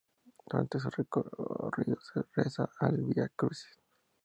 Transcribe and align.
Durante 0.49 0.79
su 0.79 0.89
recorrido 0.89 1.95
se 2.01 2.23
reza 2.33 2.67
el 2.89 3.03
Vía-Crucis. 3.03 3.77